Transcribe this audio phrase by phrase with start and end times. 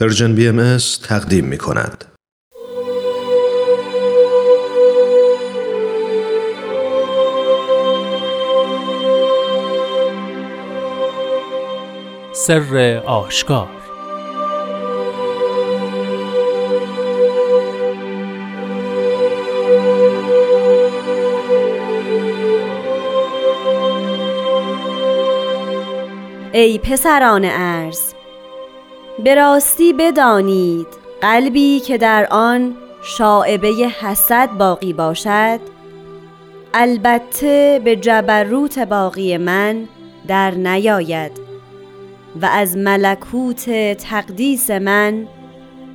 [0.00, 2.04] پرژن بی ام تقدیم می کند.
[12.32, 13.68] سر آشکار
[26.52, 28.17] ای پسران ارز
[29.24, 30.86] به راستی بدانید
[31.20, 33.68] قلبی که در آن شاعبه
[34.00, 35.60] حسد باقی باشد
[36.74, 39.88] البته به جبروت باقی من
[40.26, 41.32] در نیاید
[42.42, 45.26] و از ملکوت تقدیس من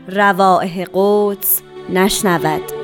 [0.08, 2.83] روائح قدس نشنود.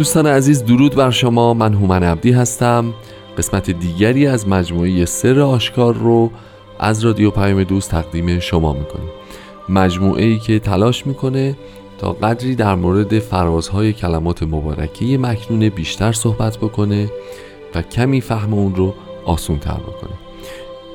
[0.00, 1.54] دوستان عزیز درود بر شما.
[1.54, 2.94] من هومن عبدی هستم.
[3.38, 6.30] قسمت دیگری از مجموعه سر آشکار رو
[6.78, 9.08] از رادیو پیام دوست تقدیم شما می‌کنیم.
[9.68, 11.56] مجموعه ای که تلاش می‌کنه
[11.98, 17.10] تا قدری در مورد فرازهای کلمات مبارکه مکنون بیشتر صحبت بکنه
[17.74, 20.14] و کمی فهم اون رو آسون تر بکنه.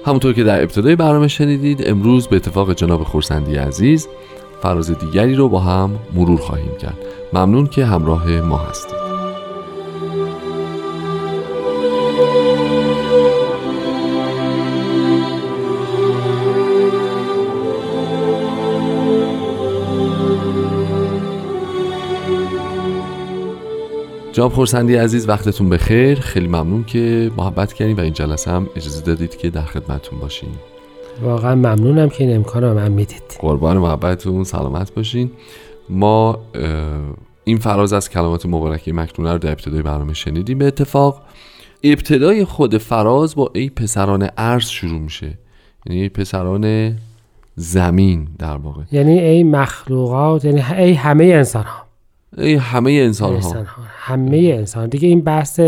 [0.05, 4.07] همونطور که در ابتدای برنامه شنیدید امروز به اتفاق جناب خورسندی عزیز
[4.61, 6.97] فراز دیگری رو با هم مرور خواهیم کرد.
[7.33, 8.94] ممنون که همراه ما هستید.
[24.35, 26.19] جناب خورسندی عزیز وقتتون بخیر.
[26.19, 30.49] خیلی ممنون که محبت کردیم و این جلسه هم اجازه دادید که در خدمتتون باشیم.
[31.21, 33.37] واقعا ممنونم که این امکان رو من می‌دید.
[33.39, 35.31] قربان محبتتون سلامت باشین.
[35.89, 36.39] ما
[37.43, 40.57] این فراز از کلمات مبارکه مکنونه رو در ابتدای برنامه شنیدیم.
[40.57, 41.21] به اتفاق
[41.83, 45.37] ابتدای خود فراز با ای پسران عرض شروع میشه.
[45.85, 46.95] یعنی ای پسران
[47.55, 48.83] زمین در واقع.
[48.91, 51.84] یعنی ای مخلوقات یعنی ای همه انسان ها
[52.59, 54.89] همه انسان ها, همه انسان.
[54.89, 55.59] دیگه این بحث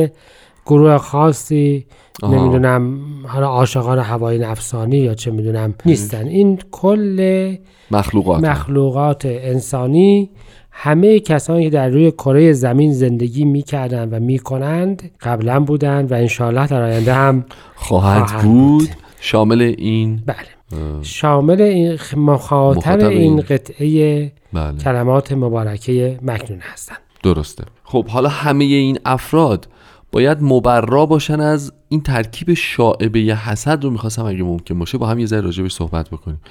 [0.65, 1.85] گروه خاصی
[2.23, 6.27] نمی‌دونم حالا عاشقان هوای نفسانی یا چه می‌دونم نیستن.
[6.27, 7.55] این کل
[7.91, 8.43] مخلوقات.
[8.43, 10.29] مخلوقات انسانی
[10.71, 16.67] همه کسانی که در روی کره زمین زندگی می‌کردند و می‌کنند قبلا بودند و انشالله
[16.67, 17.45] در آینده هم
[17.75, 18.89] خواهد, بود.
[19.19, 20.56] شامل این بله.
[21.01, 24.77] شامل این مخاطب این قطعه بله.
[24.77, 27.63] کلمات مبارکه مکنون هستند درسته.
[27.83, 29.67] خب حالا همه این افراد
[30.11, 35.19] باید مبرا باشن از این ترکیب شاعبه حسد رو می‌خواستم اگه ممکن باشه با هم
[35.19, 36.41] یه ذره راجبش صحبت بکنیم.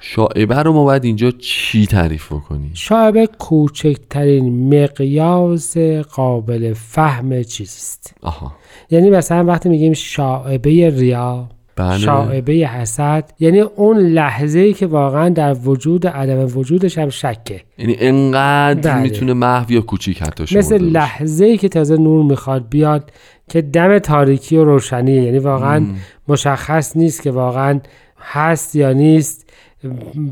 [0.00, 5.78] شاعبه رو ما باید اینجا چی تعریف بکنیم؟ شاعبه کوچکترین مقیاس
[6.12, 8.52] قابل فهم چیزیست آها.
[8.90, 11.98] یعنی مثلا وقتی میگیم شاعبه ریا بله.
[11.98, 13.32] شاعبه حسد.
[13.40, 17.60] یعنی اون لحظه ای که واقعا در وجود عدم وجودش هم شکه.
[17.78, 19.02] یعنی انقدر بله.
[19.02, 23.10] می‌تونه محو یا کوچیک حتی مثل لحظه ای که تازه نور می‌خواد بیاد
[23.48, 25.22] که دم تاریکی و روشنیه.
[25.22, 25.86] یعنی واقعا
[26.28, 27.80] مشخص نیست که واقعا
[28.18, 29.50] هست یا نیست.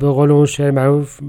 [0.00, 1.20] به قول اون شعر معروف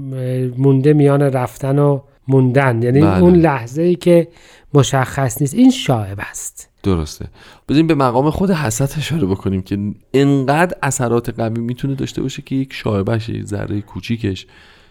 [0.58, 3.22] مونده میان رفتن و موندن یعنی بله.
[3.22, 4.28] اون لحظه ای که
[4.74, 5.54] مشخص نیست.
[5.54, 6.68] این شاعب است.
[6.82, 7.26] درسته.
[7.68, 9.78] بزنیم به مقام خود حسد اشاره بکنیم که
[10.14, 14.46] انقدر اثرات قوی می‌تونه داشته باشه که یک شاعبش یک ذره کوچیکش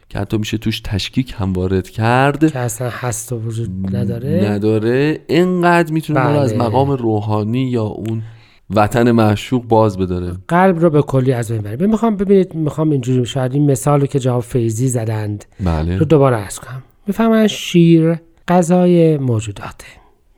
[0.10, 4.50] که حتی میشه توش تشکیک هم وارد کرد که اصلا هست و وجود نداره.
[4.50, 5.20] نداره.
[5.30, 6.40] انقدر می‌تونه بله.
[6.40, 8.24] از مقام روحانی یا اون
[8.70, 10.34] وطن معشوق باز بداره.
[10.48, 14.20] قلب رو به کلی از بین بره می‌خوام ببینید می‌خوام اینجوری شاید این مثالی که
[14.20, 15.98] جواب فیزی زدند بله.
[15.98, 16.84] رو دوباره عرض کنم.
[17.08, 18.16] می‌فهمن شیر
[18.48, 19.86] غذای موجوداته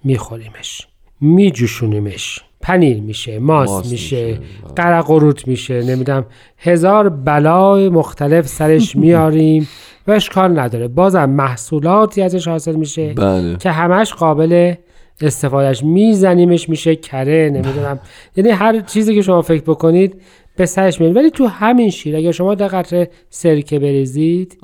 [0.03, 0.87] میخوریمش
[1.21, 4.39] میجوشونیمش پنیر میشه ماست, ماست میشه بله.
[4.75, 6.25] قرقروت میشه نمی‌دونم
[6.57, 9.67] هزار بلای مختلف سرش میاریم
[10.07, 13.57] و اشکال نداره بازم محصولاتی ازش حاصل میشه بله.
[13.57, 14.73] که همش قابل
[15.21, 17.99] استفادهش میزنیمش میشه کره نمی‌دونم
[18.35, 20.21] یعنی هر چیزی که شما فکر بکنید
[20.55, 21.15] به سرش میاد.
[21.15, 24.57] ولی تو همین شیر اگر شما در قطره سرکه بریزید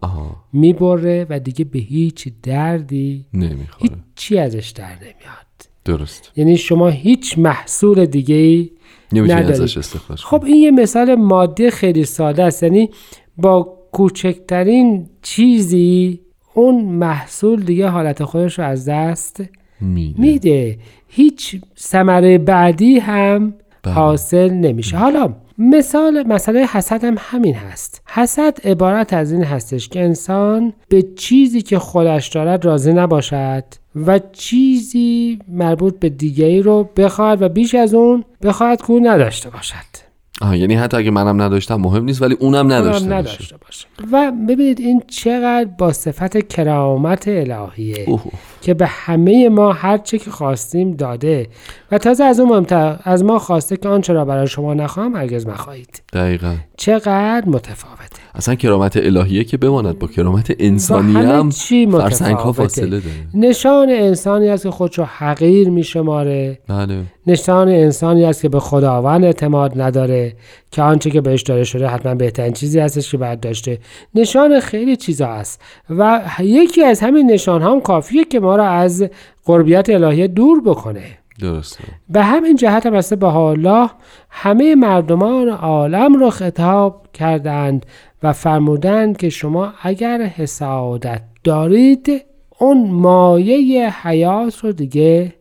[0.54, 3.92] می‌بره و دیگه به هیچ دردی نمی‌خوره.
[4.16, 5.42] چی ازش در نمیاد.
[5.86, 6.32] درست.
[6.36, 8.72] یعنی شما هیچ محصول دیگه ای
[9.14, 9.80] ندارید.
[10.16, 12.64] خب این یه مثال ماده خیلی ساده است.
[12.64, 12.90] یعنی
[13.38, 16.20] با کوچکترین چیزی
[16.54, 19.44] اون محصول دیگه حالت خودش رو از دست
[19.82, 20.78] میده, میده.
[21.08, 23.54] هیچ ثمره بعدی هم
[23.84, 23.94] بله.
[23.94, 24.98] حاصل نمیشه.
[24.98, 25.36] حالا
[25.70, 28.02] مثال مسئله حسد هم همین هست.
[28.08, 33.64] حسد عبارت از این هستش که انسان به چیزی که خودش دارد راضی نباشد
[34.06, 40.11] و چیزی مربوط به دیگری رو بخواهد و بیش از اون بخواهد که نداشته باشد.
[40.42, 43.88] آه یعنی حتی اگه منم نداشتم مهم نیست ولی اونم نداشته, اونم نداشته باشه.
[44.12, 48.22] و ببینید این چقدر با صفت کرامت الهیه اوه.
[48.62, 51.48] که به همه ما هر چه که خواستیم داده.
[51.92, 55.48] و تازه از اون مهمتر از ما خواسته که آنچه را برای شما نخواهم هرگز
[55.48, 56.02] مخواهید.
[56.14, 56.56] دقیقا.
[56.78, 58.22] چقدر متفاوته.
[58.36, 62.52] اصلا کرامت الهیه که بماند با کرامت انسانی هم فرسنگ ها.
[62.52, 63.04] فاصله داره.
[63.34, 67.04] نشان انسانی است که خودشو حقیر می شماره بله.
[67.28, 70.34] نشان انسانی است که به خداوند اعتماد نداره.
[70.72, 73.80] که آنچه که بهش داده شده حتما بهترین چیزی هستش که باید داشته.
[74.16, 75.62] نشان خیلی چیزا است.
[75.90, 79.06] و یکی از همین نشان هم کافیه که ما را از
[79.46, 81.21] قربیت الهیه دور بکنه.
[81.40, 81.84] درسته.
[82.10, 83.90] به همین جهت هم است به الله
[84.30, 87.86] همه مردمان عالم را خطاب کردند
[88.24, 92.26] و فرمودند که شما اگر حسادت دارید
[92.60, 95.34] اون مایه حیات رو دیگه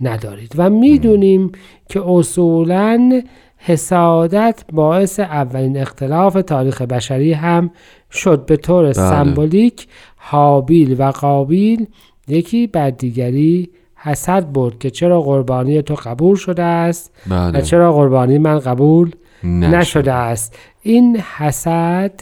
[0.00, 0.52] ندارید.
[0.56, 1.52] و می‌دونیم
[1.88, 3.22] که اصولا
[3.56, 7.70] حسادت باعث اولین اختلاف تاریخ بشری هم
[8.10, 8.46] شد.
[8.46, 11.86] به طور سمبولیک حابیل و قابیل
[12.28, 13.70] یکی بر دیگری
[14.02, 17.62] حسد برد که چرا قربانی تو قبول شده است و بله.
[17.62, 19.10] چرا قربانی من قبول
[19.44, 19.74] نشد.
[19.74, 20.56] نشده است.
[20.82, 22.20] این حسد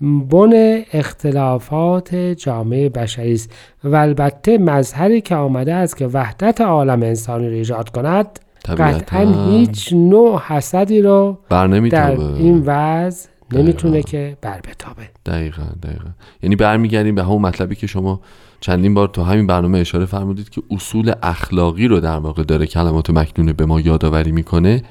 [0.00, 3.52] بن اختلافات جامعه بشری است
[3.84, 8.38] و البته مظهری که آمده است که وحدت عالم انسانی را ایجاد کند
[8.78, 14.02] قطعا هیچ نوع حسدی رو بر در این وضع نمی‌تونه.
[14.02, 15.02] که بر بتابه.
[15.26, 16.10] دقیقا دقیقا.
[16.42, 18.20] یعنی برمیگردیم به همون مطلبی که شما
[18.62, 23.10] چندین بار تو همین برنامه اشاره فرمودید که اصول اخلاقی رو در واقع داره کلمات
[23.10, 24.82] مکنونه به ما یادآوری می‌کنه.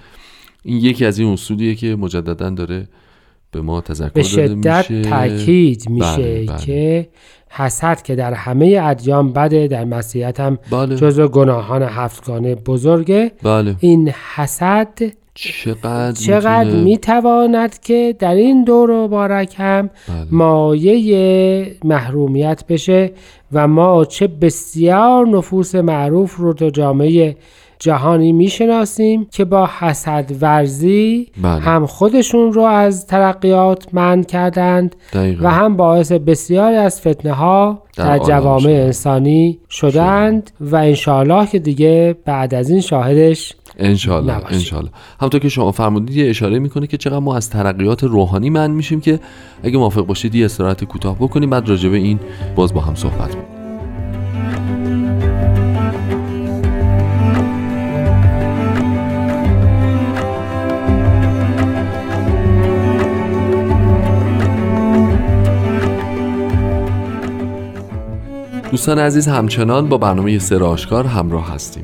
[0.63, 2.88] این یکی از این اصولیه که مجددا داره
[3.51, 5.01] به ما تذکر به شدت میشه.
[5.01, 6.57] تاکید میشه بله، بله.
[6.57, 7.09] که
[7.50, 10.95] حسد که در همه ادیان بده در مسیحیت هم بله.
[10.95, 13.31] جزو گناهان هفتگانه بزرگه.
[13.44, 13.75] بله.
[13.79, 15.00] این حسد
[15.36, 20.28] چقدر چقدر میتونه- می‌تواند که در این دور مبارک هم بله.
[20.31, 23.12] مایه محرومیت بشه
[23.51, 27.36] و ما چه بسیار نفوس معروف رو تو جامعه
[27.81, 31.62] جهانی می‌شناسیم که با حسد ورزی بله.
[31.62, 35.45] هم خودشون رو از ترقیات منع کردند دقیقاً.
[35.45, 38.69] و هم باعث بسیاری از فتنه ها در جوامع.
[38.69, 44.57] انسانی شدند و انشاءالله که دیگه بعد از این شاهدش انشالله نباشیم.
[44.57, 44.89] انشالله
[45.19, 49.01] همونطور که شما فرمودید یه اشاره می‌کنه که چقدر ما از ترقیات روحانی من میشیم
[49.01, 49.19] که
[49.63, 52.19] اگه موافق باشید یه استراحت کوتاه بکنیم بعد راجع به این
[52.56, 53.60] باز با هم صحبت می‌کنیم
[68.71, 71.83] دوستان عزیز همچنان با برنامه سر آشکار همراه هستیم.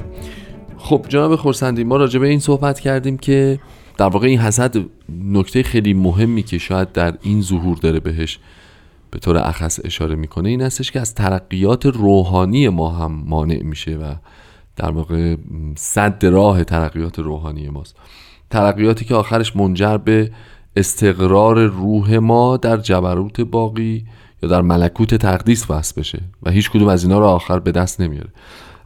[0.78, 3.60] خب جناب خورسندی ما راجع به این صحبت کردیم که
[3.98, 4.75] در واقع این حسد
[5.24, 8.39] نکته خیلی مهمی که شاید در این ظهور داره بهش
[9.12, 13.95] به طور اخص اشاره می‌کنه این هستش که از ترقیات روحانی ما هم مانع میشه
[13.95, 14.13] و
[14.75, 15.36] در واقع
[15.75, 17.95] صد راه ترقیات روحانی ماست.
[18.50, 20.31] ترقیاتی که آخرش منجر به
[20.75, 24.06] استقرار روح ما در جبروت باقی
[24.44, 28.01] یا در ملکوت تقدیس وصل بشه و هیچ کدوم از اینا رو آخر به دست
[28.01, 28.29] نمیاره.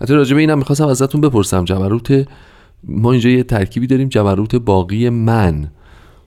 [0.01, 2.27] حتی راجع به اینم می‌خواستم ازتون بپرسم جبروت
[2.83, 5.71] ما اینجا یه ترکیبی داریم جبروت باقی من.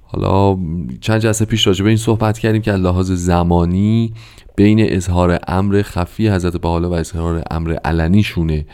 [0.03, 0.59] حالا
[1.01, 4.13] چند جلسه پیش راجع به این صحبت کردیم که لحاظ زمانی
[4.57, 8.67] بین اظهار امر خفی حضرت بحالا و اظهار امر علنیشونه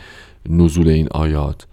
[0.49, 1.67] نزول این آیات.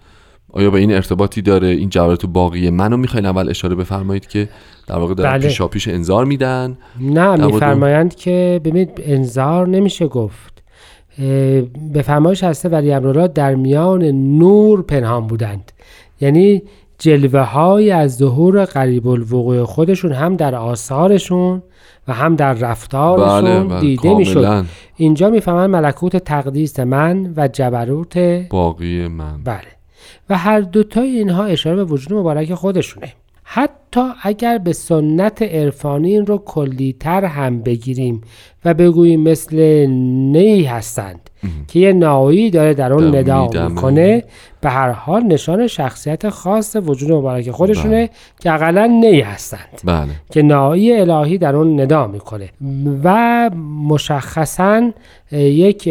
[0.52, 4.48] آیا به این ارتباطی داره این جبروت باقی منو می‌خواین اول اشاره بفرمایید که
[4.86, 5.48] در واقع در بله.
[5.48, 10.62] پیشا پیش انذار میدن؟ نه میفرمایند که ببینید انذار نمیشه گفت.
[11.92, 14.04] به فرمایش هسته ولی امرالله در میان
[14.38, 15.72] نور پنهان بودند.
[16.20, 16.62] یعنی
[16.98, 21.62] جلوه های از ظهور قریب الوقوع خودشون هم در آثارشون
[22.08, 24.64] و هم در رفتارشون بله بله دیده می‌شد.
[24.96, 28.18] اینجا می‌فهمن ملکوت تقدیس من و جبروت
[28.50, 29.42] باقی من.
[29.44, 29.77] بله.
[30.30, 33.12] و هر دوتای اینها اشاره به وجود مبارک خودشونه.
[33.42, 38.20] حتی اگر به سنت عرفانی این رو کلیتر هم بگیریم
[38.64, 41.30] و بگوییم مثل نی هستند
[41.68, 43.68] که یه نایی داره در اون ندا.
[43.68, 44.24] می‌کنه.
[44.60, 48.10] به هر حال نشان شخصیت خاص وجود مبارک خودشونه بله.
[48.40, 50.08] که اقلا نی هستند بله.
[50.30, 52.48] که نایی الهی در اون ندا می‌کنه.
[53.04, 53.50] و
[53.88, 54.90] مشخصا
[55.32, 55.90] یک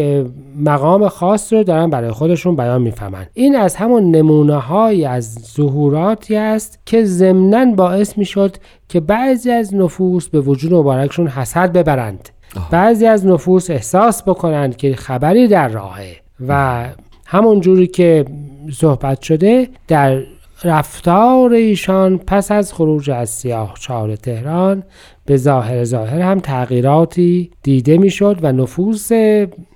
[0.59, 3.25] مقام خاص رو دارن برای خودشون بیان می‌فهمن.
[3.33, 8.55] این از همون نمونه های از ظهوراتی است که ضمنا باعث می‌شد
[8.89, 12.29] که بعضی از نفوس به وجود مبارکشون حسد ببرند.
[12.56, 12.70] آه.
[12.72, 16.16] بعضی از نفوس احساس بکنند که خبری در راهه
[16.48, 16.86] و
[17.25, 18.25] همون جوری که
[18.74, 20.22] صحبت شده در
[20.63, 24.84] رفتار ایشان پس از خروج از سیاه چهار تهران
[25.25, 29.10] به ظاهر ظاهر هم تغییراتی دیده می‌شد و نفوس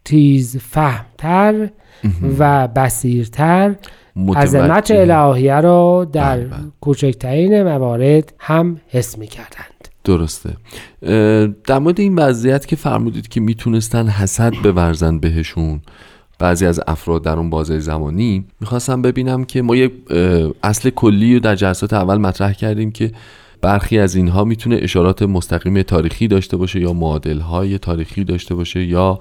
[0.05, 1.69] تیز فهمتر
[2.39, 3.75] و بسیرتر
[4.35, 4.91] عظمت.
[4.91, 6.57] الهیه رو در بله، بله.
[6.81, 9.70] کوچکترین موارد هم حس می کردند
[10.03, 10.57] درسته.
[11.65, 15.81] در مورد این وضعیت که فرمودید که می‌تونستن حسد بورزن بهشون
[16.39, 19.91] بعضی از افراد در اون بازه زمانی می‌خواستم ببینم که ما یک
[20.63, 23.11] اصل کلی رو در جلسات اول مطرح کردیم که
[23.61, 28.83] برخی از اینها می‌تونه اشارات مستقیم تاریخی داشته باشه یا معادل های تاریخی داشته باشه
[28.83, 29.19] یا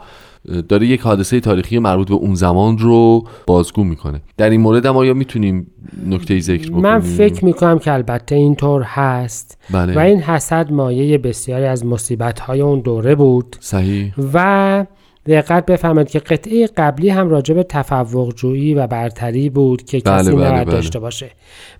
[0.68, 4.20] داره یک حادثه تاریخی مربوط به اون زمان رو بازگو می‌کنه.
[4.36, 5.66] در این مورد هم آیا می‌تونیم
[6.06, 9.58] نکته ذکر بکنیم؟ من فکر می کنم که البته اینطور هست.
[9.70, 9.94] بله.
[9.94, 13.56] و این حسد مایه بسیاری از مصیبت های اون دوره بود.
[13.60, 14.14] صحیح.
[14.32, 14.86] و
[15.26, 20.18] دقت بفهمید که قطعه قبلی هم راجع به تفوق جویی و برتری بود که بله،
[20.18, 20.74] کسی بله، نباید بله.
[20.74, 21.30] داشته باشه.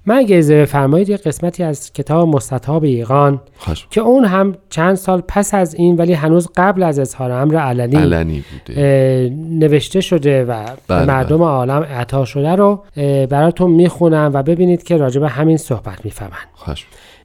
[0.07, 3.41] من اگه اجازه بفرمایید یه قسمتی از کتاب مستطاب ایقان
[3.91, 7.97] که اون هم چند سال پس از این ولی هنوز قبل از اظهار امر علنی
[7.97, 9.33] علنی بوده.
[9.51, 12.85] نوشته شده و بله، به مردم عالم عطا شده رو
[13.31, 16.77] براتون می‌خونم و ببینید که راجع به همین صحبت می‌فهمن.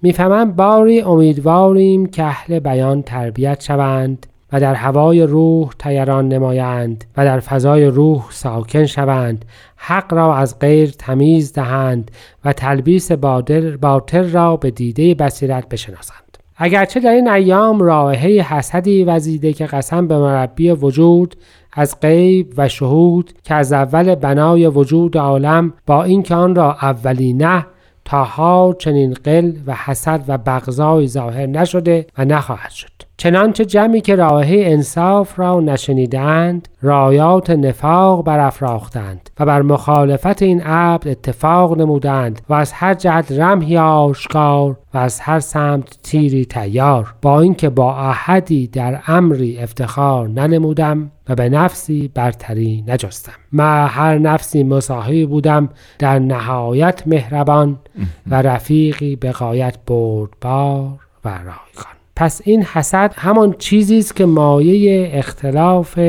[0.01, 4.25] می‌فهمم باری امیدواریم که اهل بیان تربیت شوند.
[4.55, 9.45] و در هوای روح تیران نمایند و در فضای روح ساکن شوند.
[9.75, 12.11] حق را از غیر تمیز دهند
[12.45, 16.37] و تلبیس بادر باطل را به دیده بصیرت بشناسند.
[16.57, 21.35] اگرچه در این ایام راهه حسدی وزیده که قسم به مربی وجود
[21.73, 27.65] از غیب و شهود که از اول بنای وجود عالم با اینکه آن را اولینه
[28.05, 33.04] تاها چنین قل و حسد و بغضای ظاهر نشده و نخواهد شد.
[33.17, 41.07] چنانچه جمعی که راهه انصاف را نشنیدند رایات نفاق برافراختند و بر مخالفت این عبد
[41.07, 47.13] اتفاق نمودند و از هر جهت رمحی آشکار و از هر سمت تیری تیار.
[47.21, 53.31] با اینکه با احدی در امری افتخار ننمودم و به نفسی برتری نجستم.
[53.51, 55.69] ما هر نفسی مساحی بودم
[55.99, 57.79] در نهایت مهربان
[58.27, 60.89] و رفیقی به غایت بردبار
[61.25, 61.95] و رایگان.
[62.15, 65.99] پس این حسد همان چیزی است که مایه اختلاف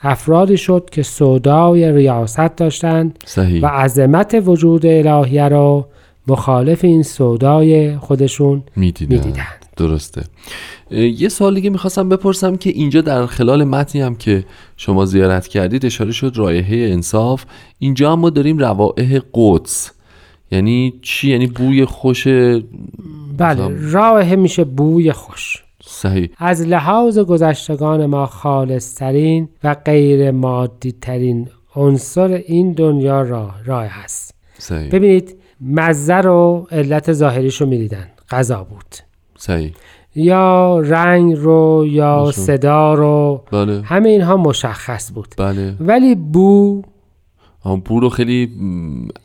[0.00, 3.62] افرادی شد که سودای ریاست داشتند صحیح.
[3.62, 5.88] و عظمت وجود الهیه را
[6.28, 9.66] مخالف این سودای خودشون می‌دیدن می‌دیدند.
[9.76, 10.22] درسته.
[10.90, 14.44] یه سوال دیگه می‌خواستم بپرسم که اینجا در خلال متنی هم که
[14.76, 17.44] شما زیارت کردید اشاره شد رایحه انصاف.
[17.78, 19.92] اینجا هم ما داریم روائح قدس.
[20.50, 22.26] یعنی چی؟ یعنی بوی خوش
[23.38, 25.62] بله راه میشه بوی خوش.
[25.84, 26.28] صحیح.
[26.38, 34.34] از لحاظ گذشتگان ما خالصترین و غیر مادی ترین عنصر این دنیا را راه هست.
[34.58, 34.90] صحیح.
[34.90, 38.06] ببینید مزه رو علت ظاهریش رو می‌دیدن.
[38.30, 38.96] غذا بود.
[39.38, 39.72] صحیح.
[40.14, 42.42] یا رنگ رو یا درسته.
[42.42, 43.44] صدا رو.
[43.52, 43.82] بله.
[43.82, 45.34] همه اینها مشخص بود.
[45.38, 45.74] بله.
[45.80, 46.82] ولی بو
[47.74, 48.50] بو رو خیلی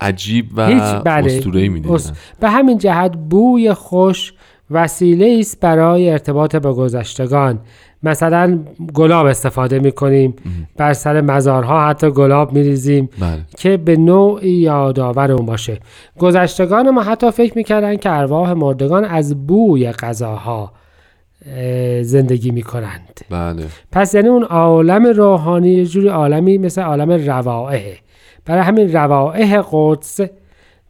[0.01, 0.67] عجیب و
[1.05, 1.35] بله.
[1.35, 1.95] اسطوره‌ای می‌دیدن.
[1.95, 4.33] اس- به همین جهت بوی خوش
[4.71, 7.59] وسیله است برای ارتباط با گذشتگان.
[8.03, 8.59] مثلا
[8.93, 10.33] گلاب استفاده می‌کنیم
[10.77, 13.39] بر سر مزارها حتی گلاب میریزیم بله.
[13.57, 15.79] که به نوعی یادآور اون باشه.
[16.19, 20.71] گذشتگان ما حتی فکر می‌کردن که ارواح مردگان از بوی غذاها
[21.45, 23.19] اه، زندگی می‌کنند.
[23.29, 23.63] بله.
[23.91, 27.97] پس یعنی اون عالم روحانی یه جوری عالمی مثل عالم روائه.
[28.45, 30.19] برای همین روائح قدس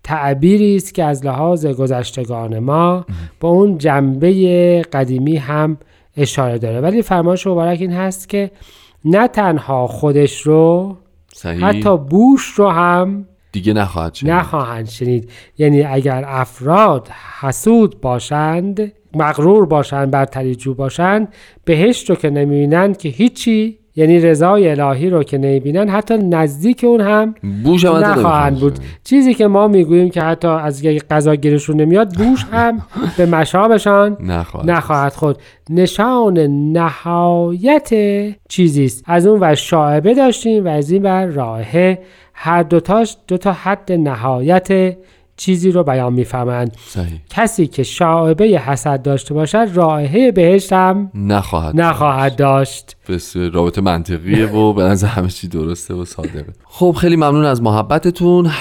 [0.04, 3.06] تعبیری است که از لحاظ گذشتگان ما
[3.40, 5.78] با اون جنبه قدیمی هم
[6.18, 6.82] اشاره داره.
[6.82, 8.52] ولی فرمایش مبارک این هست که
[9.06, 10.98] نه تنها خودش رو
[11.34, 11.66] صحیح.
[11.66, 15.30] حتی بوش رو هم دیگه نخواهد شد نخواهند شنید.
[15.58, 17.08] یعنی اگر افراد
[17.42, 21.34] حسود باشند مغرور باشند برتری جو باشند
[21.66, 27.02] بهشت رو که نمی‌بینند که هیچی یعنی رضای الهی رو که نمی‌بینن حتی نزدیک اون
[27.02, 28.60] هم بوش هم نخواهند.
[28.60, 28.80] بود.
[29.04, 32.82] چیزی که ما می‌گوییم که حتی از اگه غذا گیرشون نمیاد بوش هم
[33.18, 34.72] به مشابشان نخواهد.
[34.72, 35.38] نخواهد خود
[35.70, 36.40] نشان
[36.72, 37.90] نهایت
[38.50, 39.04] چیزی است.
[39.08, 42.00] از اون و شاعبه داشتیم و از این بر راهه
[42.34, 44.98] هر دوتاش دوتا حد نهایت
[45.42, 46.78] چیزی رو بیان می‌فهمند.
[47.30, 52.96] کسی که شاعبه حسد داشته باشد رائحه بهشت هم نخواهد نخواهد داشت.
[53.10, 56.54] بسیار رابطه منطقیه و به نظر همه چی درسته و صادقه.
[56.66, 58.52] خب خیلی ممنون از محبتتون.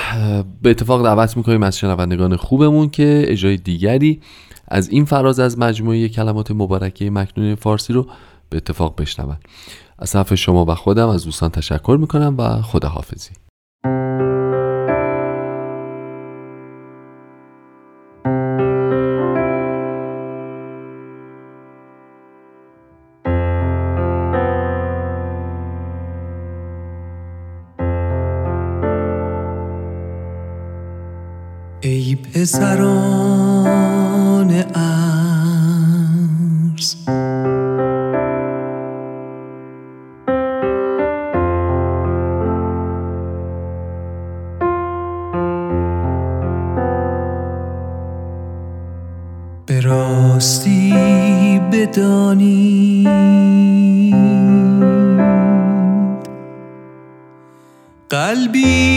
[0.62, 4.20] به اتفاق دعوت می‌کنیم از شنوندگان خوبمون که اجرای دیگری
[4.68, 8.06] از این فراز از مجموعه کلمات مبارکه مکنون فارسی رو
[8.50, 9.36] به اتفاق بشنون.
[9.98, 13.30] از طرف شما و خودم از دوستان تشکر می‌کنم و خداحافظی.
[32.40, 33.70] پسران
[34.74, 36.96] ارز
[49.66, 53.10] به راستی بدانید
[58.10, 58.89] قلبی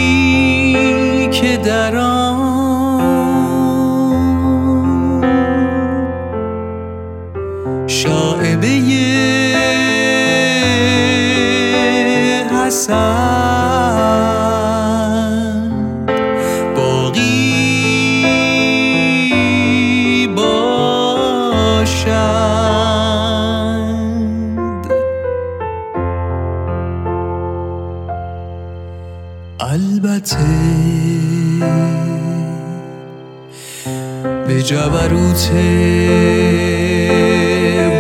[35.13, 35.51] جبروت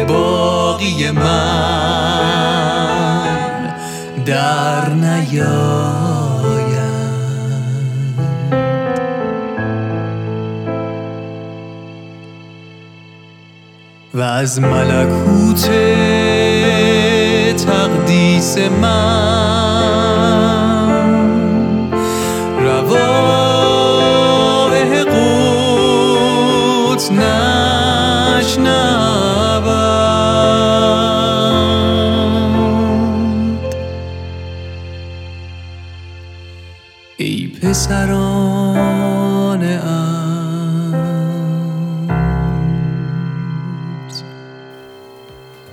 [0.07, 1.33] باقی من
[4.25, 5.43] در نیاید
[14.13, 15.69] و از ملکوت
[17.65, 19.62] تقدیس من
[37.93, 38.22] نشنود ای پسران